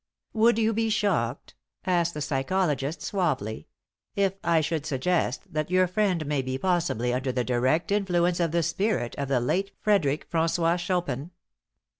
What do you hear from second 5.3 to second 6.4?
that your friend